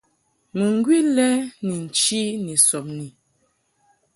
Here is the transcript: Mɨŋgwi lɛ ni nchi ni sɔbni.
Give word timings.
Mɨŋgwi 0.57 0.97
lɛ 1.15 1.27
ni 1.65 1.73
nchi 1.85 2.21
ni 2.43 2.53
sɔbni. 2.67 3.07